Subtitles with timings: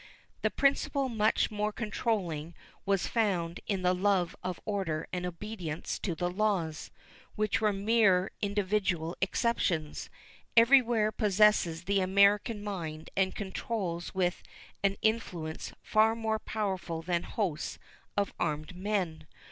[0.43, 2.55] A principle much more controlling
[2.87, 6.89] was found in the love of order and obedience to the laws,
[7.35, 10.09] which, with mere individual exceptions,
[10.57, 14.41] everywhere possesses the American mind, and controls with
[14.83, 17.77] an influence far more powerful than hosts
[18.17, 19.27] of armed men.